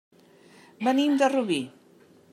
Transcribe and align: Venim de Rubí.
Venim 0.87 1.21
de 1.23 1.31
Rubí. 1.35 1.61